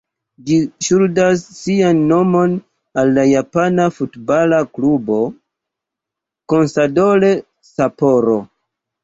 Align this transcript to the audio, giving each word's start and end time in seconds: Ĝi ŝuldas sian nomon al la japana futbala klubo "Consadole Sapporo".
Ĝi 0.45 0.55
ŝuldas 0.85 1.41
sian 1.57 1.99
nomon 2.11 2.55
al 3.01 3.11
la 3.17 3.25
japana 3.33 3.85
futbala 3.99 4.63
klubo 4.79 5.19
"Consadole 6.55 7.31
Sapporo". 7.71 8.37